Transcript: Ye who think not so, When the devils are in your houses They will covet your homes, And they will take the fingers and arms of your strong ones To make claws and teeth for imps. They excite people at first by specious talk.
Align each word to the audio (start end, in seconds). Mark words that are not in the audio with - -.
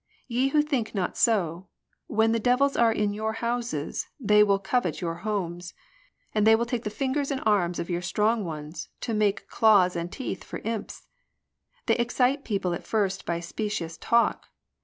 Ye 0.27 0.47
who 0.47 0.63
think 0.63 0.95
not 0.95 1.15
so, 1.15 1.67
When 2.07 2.31
the 2.31 2.39
devils 2.39 2.75
are 2.75 2.91
in 2.91 3.13
your 3.13 3.33
houses 3.33 4.07
They 4.19 4.41
will 4.43 4.57
covet 4.57 4.99
your 4.99 5.17
homes, 5.17 5.75
And 6.33 6.47
they 6.47 6.55
will 6.55 6.65
take 6.65 6.83
the 6.83 6.89
fingers 6.89 7.29
and 7.29 7.39
arms 7.45 7.77
of 7.77 7.87
your 7.87 8.01
strong 8.01 8.43
ones 8.43 8.89
To 9.01 9.13
make 9.13 9.47
claws 9.47 9.95
and 9.95 10.11
teeth 10.11 10.43
for 10.43 10.57
imps. 10.63 11.05
They 11.85 11.97
excite 11.97 12.43
people 12.43 12.73
at 12.73 12.83
first 12.87 13.27
by 13.27 13.41
specious 13.41 13.95
talk. 13.95 14.47